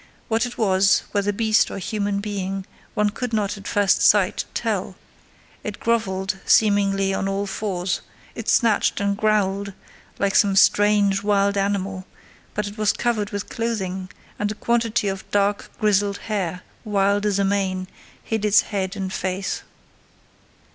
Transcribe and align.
What 0.29 0.47
it 0.47 0.57
was, 0.57 1.03
whether 1.11 1.31
beast 1.31 1.69
or 1.69 1.77
human 1.77 2.21
being, 2.21 2.65
one 2.95 3.11
could 3.11 3.33
not, 3.33 3.55
at 3.55 3.67
first 3.67 4.01
sight, 4.01 4.45
tell: 4.55 4.95
it 5.63 5.79
grovelled, 5.79 6.39
seemingly, 6.43 7.13
on 7.13 7.27
all 7.27 7.45
fours; 7.45 8.01
it 8.33 8.49
snatched 8.49 8.99
and 8.99 9.15
growled 9.15 9.73
like 10.17 10.33
some 10.33 10.55
strange 10.55 11.21
wild 11.21 11.55
animal: 11.55 12.07
but 12.55 12.65
it 12.65 12.79
was 12.79 12.93
covered 12.93 13.29
with 13.29 13.47
clothing, 13.49 14.09
and 14.39 14.51
a 14.51 14.55
quantity 14.55 15.07
of 15.07 15.29
dark, 15.29 15.69
grizzled 15.79 16.17
hair, 16.17 16.63
wild 16.83 17.23
as 17.23 17.37
a 17.37 17.45
mane, 17.45 17.87
hid 18.23 18.43
its 18.43 18.61
head 18.61 18.95
and 18.95 19.13
face. 19.13 19.61